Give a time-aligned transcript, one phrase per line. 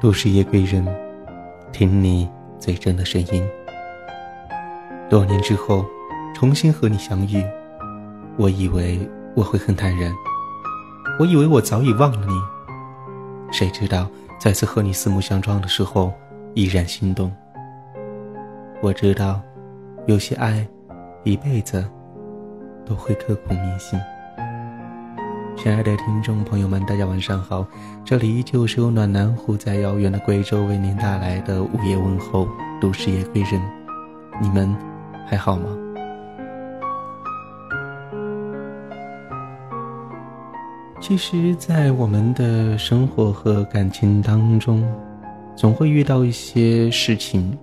[0.00, 0.82] 都是夜归人，
[1.72, 2.26] 听你
[2.58, 3.46] 最真的声音。
[5.10, 5.84] 多年之后，
[6.34, 7.44] 重新和你相遇，
[8.38, 8.98] 我以为
[9.36, 10.10] 我会很坦然，
[11.18, 12.32] 我以为我早已忘了你。
[13.52, 14.08] 谁知道
[14.38, 16.12] 再次和你四目相撞的时候，
[16.54, 17.30] 依然心动。
[18.80, 19.38] 我知道，
[20.06, 20.66] 有些爱，
[21.24, 21.84] 一辈子
[22.86, 24.00] 都会刻骨铭心。
[25.62, 27.66] 亲爱的听众朋友们，大家晚上好！
[28.02, 32.48] 这里依旧是由暖男护在遥远的贵州为您带来的午夜问候，
[32.80, 33.60] 都市夜归人，
[34.40, 34.74] 你们
[35.26, 35.66] 还好吗？
[40.98, 44.82] 其实，在我们的生活和感情当中，
[45.54, 47.54] 总会遇到一些事情，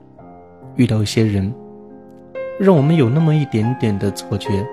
[0.76, 1.52] 遇到一些人，
[2.60, 4.64] 让我们有那么一点点的错觉。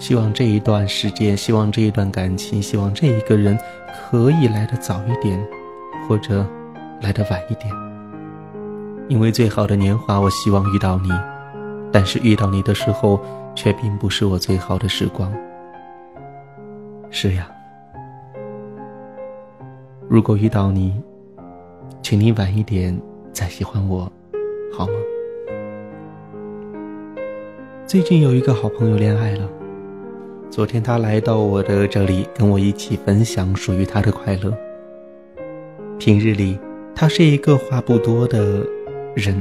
[0.00, 3.56] 希望这一段时间，希望这一段感情，希望这一个人
[3.92, 5.38] 可以来的早一点，
[6.08, 6.44] 或者
[7.02, 7.70] 来的晚一点。
[9.08, 11.10] 因为最好的年华，我希望遇到你，
[11.92, 13.20] 但是遇到你的时候，
[13.54, 15.30] 却并不是我最好的时光。
[17.10, 17.50] 是呀，
[20.08, 20.98] 如果遇到你，
[22.00, 22.98] 请你晚一点
[23.34, 24.10] 再喜欢我，
[24.72, 24.94] 好吗？
[27.86, 29.46] 最近有一个好朋友恋爱了。
[30.50, 34.52] 昨天他来到我的这里，跟我一起分享属于他的快乐。
[35.96, 36.58] 平日里，
[36.92, 38.66] 他是一个话不多的
[39.14, 39.40] 人，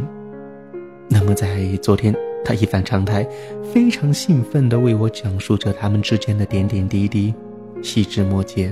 [1.09, 2.15] 那么在昨天，
[2.45, 3.27] 他一反常态，
[3.73, 7.33] 非常兴奋地为我讲述着他们之间的点点滴滴、
[7.81, 8.71] 细枝末节。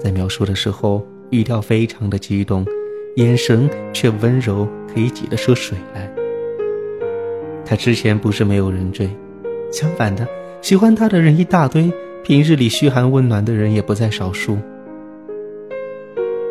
[0.00, 2.66] 在描述的时候，语调非常的激动，
[3.14, 6.12] 眼神却温柔，可以挤得出水来。
[7.64, 9.08] 他之前不是没有人追，
[9.70, 10.26] 相反的。
[10.62, 11.92] 喜欢他的人一大堆，
[12.24, 14.58] 平日里嘘寒问暖的人也不在少数。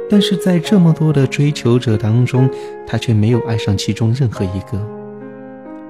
[0.09, 2.49] 但是在这么多的追求者当中，
[2.87, 4.79] 他却没有爱上其中任何一个。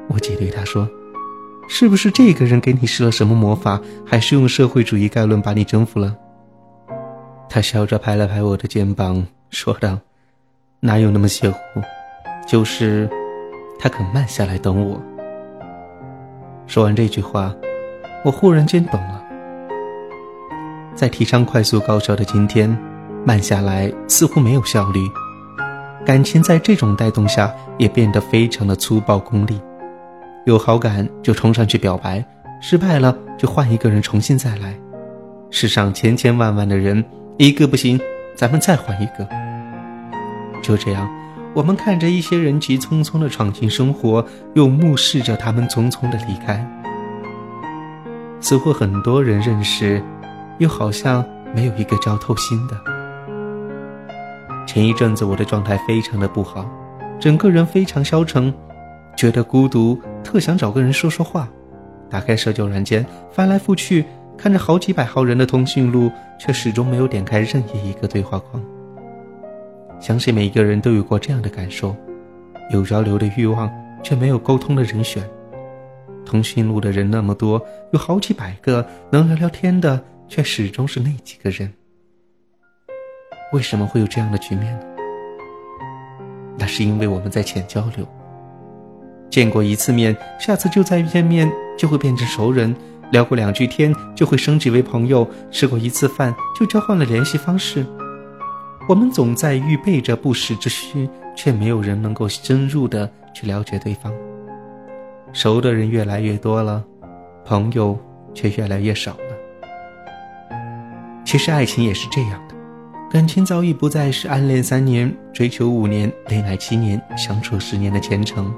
[0.08, 0.90] 我姐对他说
[1.70, 6.16] ：“是不是这个人给你施了什么魔法，还是用社会主义概论把你征服了？”
[7.50, 10.00] 他笑着拍了拍我的肩膀，说道
[10.80, 11.58] ：“哪有那么邪乎？
[12.48, 13.09] 就是
[13.78, 15.00] 他肯慢下来等我。”
[16.66, 17.54] 说完这句话。
[18.25, 19.24] 我忽然间懂了，
[20.96, 22.75] 在提倡快速高效的今天，
[23.24, 25.00] 慢下来似乎没有效率。
[26.03, 29.62] 感情在这种带动下也变得非常的粗暴功利，
[30.47, 32.25] 有好感就冲上去表白，
[32.59, 34.74] 失败了就换一个人重新再来。
[35.52, 37.06] 世上千千万万的人，
[37.38, 38.02] 一个不行，
[38.36, 39.30] 咱们再换一个。
[40.63, 41.07] 就这样，
[41.53, 44.25] 我们看着一些人急匆匆的闯进生活，
[44.56, 46.68] 又目视着他们匆匆的离开。
[48.45, 50.00] 似乎很多人认识，
[50.59, 52.79] 又好像没有一个交透心的。
[54.67, 56.63] 前一阵子我的状态非常的不好，
[57.19, 58.53] 整个人非常消沉，
[59.17, 61.50] 觉得孤独，特想找个人说说话。
[62.07, 64.06] 打开社交软件，翻来覆去，
[64.38, 68.63] 看着好几百号人的通讯录，却始终没有点开任意一个对话框。
[70.00, 71.95] 相信每一个人都有过这样的感受，
[72.69, 73.67] 有交流的欲望，
[74.03, 75.27] 却没有沟通的人选。
[76.25, 77.63] 通讯录的人那么多，
[77.94, 81.72] 有好几百个能聊聊天的，却始终是那几个人。
[83.53, 84.86] 为什么会有这样的局面呢？
[86.58, 88.06] 那是因为我们在浅交流，
[89.30, 92.75] 见过一次面，下次就再见面就会变成熟人，
[93.12, 97.86] 聊过两句天就会升级为朋友，吃过一次饭就交换了联系方式。
[98.88, 104.13] 我们总在预备着不时之需，却没有人能够深入的去了解对方。
[105.35, 106.81] 熟的人越来越多了，
[107.44, 108.00] 朋友
[108.34, 110.56] 却越来越少了。
[111.25, 112.56] 其实爱情也是这样的，
[113.12, 118.50] 感情早已不再是暗恋三年、追求五年、恋爱七年、相处十年的前程，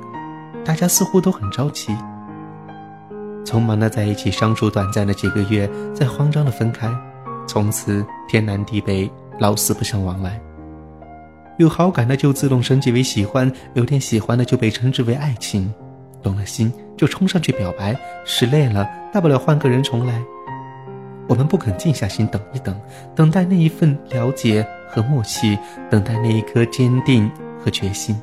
[0.63, 1.95] 大家似乎都很着急，
[3.43, 6.87] 匆忙的在一起相处短暂的几个月，再慌张的分开，
[7.47, 9.09] 从此天南地北，
[9.39, 10.39] 老死不相往来。
[11.57, 15.73] 有好感的就自动升级为喜欢，有点喜欢的就被称之为爱情。
[16.27, 20.21] 动了心就冲上去表白，失恋了大不了换个人重来。
[21.29, 22.77] 我们不肯静下心等一等，
[23.15, 25.57] 等待那一份了解和默契，
[25.89, 27.31] 等待那一颗坚定
[27.63, 28.21] 和决心。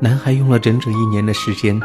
[0.00, 1.80] 男孩用了整整一年的时间，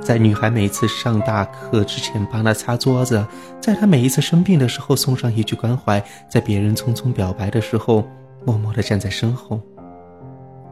[0.00, 3.24] 在女孩每次上大课之前帮她擦桌子，
[3.60, 8.04] 在她每一次生病的时候送上一句关怀，在别人匆匆表白的时候
[8.44, 9.60] 默默地站在身后。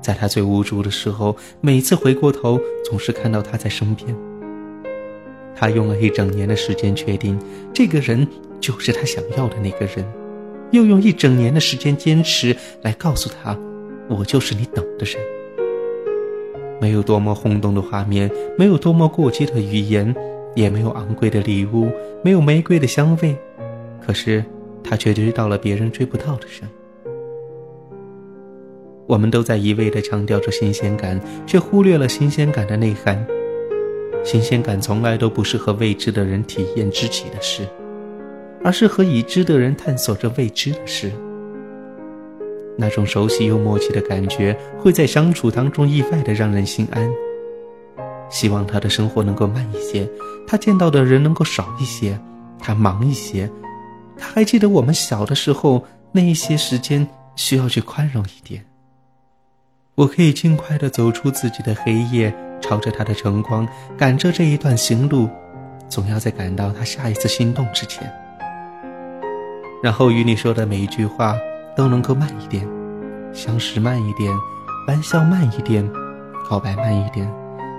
[0.00, 4.16] 在他最无助的时候，每次回过头，总是看到他在身边。
[5.54, 7.38] 他用了一整年的时间确定，
[7.74, 8.26] 这个人
[8.60, 10.04] 就是他想要的那个人，
[10.70, 13.58] 又用一整年的时间坚持来告诉他，
[14.08, 15.16] 我就是你等的人。
[16.80, 20.14] 没有多么轰动的画面，没有多么过激的语言，
[20.54, 21.90] 也没有昂贵的礼物，
[22.24, 23.36] 没有玫瑰的香味，
[24.00, 24.42] 可是
[24.82, 26.66] 他却追到了别人追不到的人。
[29.10, 33.26] 我们都在一味地强调着新鲜感，却忽略了新鲜感的内涵。
[34.22, 37.66] 新鲜感从来都不是和未知的人体验知己的事。
[38.62, 41.10] 而是和已知的人探索着未知的事，
[42.76, 47.10] 那种熟悉又默契的感觉，会在相处当中意外的让人心安。
[48.28, 50.08] 希望他的生活能够慢一些，
[50.46, 52.16] 他见到的人能够少一些，
[52.60, 53.50] 他忙一些。
[54.16, 55.82] 他还记得我们小的时候
[56.12, 58.62] 那一些时间，需要去宽容一点。
[60.00, 63.68] 我可以尽快的走出自己的黑夜，朝着他的晨光
[63.98, 65.28] 赶着这一段行路，
[65.90, 68.10] 总要在赶到他下一次心动之前。
[69.82, 71.36] 然后与你说的每一句话
[71.76, 72.66] 都能够慢一点，
[73.34, 74.32] 相识慢一点，
[74.88, 75.86] 玩笑慢一点，
[76.48, 77.30] 告白慢一点，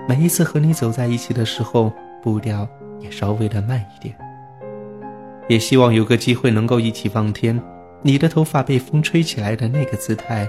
[0.08, 1.92] 每一次和你走在一起的时候，
[2.22, 2.68] 步调
[3.00, 4.14] 也稍微的慢一点。
[5.48, 7.60] 也希望有个机会能够一起望天，
[8.00, 10.48] 你的头发被风吹起来的那个姿态，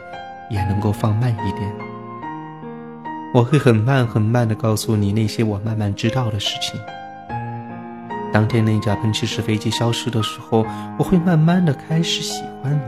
[0.50, 1.72] 也能够放慢一点。
[3.34, 6.80] 我会很慢很慢的告诉你那些我慢慢知道的事情。
[8.32, 10.66] 当天那架喷气式飞机消失的时候，
[10.98, 12.82] 我会慢慢的开始喜欢你。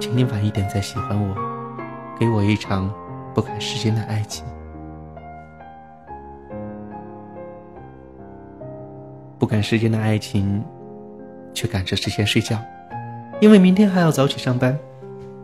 [0.00, 1.34] 请你晚一点再喜欢我，
[2.18, 2.92] 给我一场
[3.34, 4.44] 不赶时间的爱情。
[9.38, 10.64] 不赶时间的爱情，
[11.52, 12.58] 却赶着时间睡觉，
[13.40, 14.78] 因为明天还要早起上班。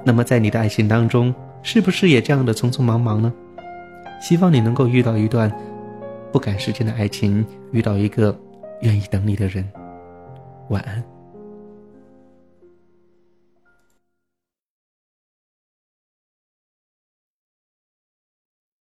[0.04, 3.32] 那么在你的爱情当中，是不是也这样的匆匆忙忙呢？
[4.20, 5.50] 希望你能够遇到一段。
[6.32, 8.38] 不赶时间的爱情，遇到一个
[8.82, 9.68] 愿意等你的人，
[10.68, 11.19] 晚安。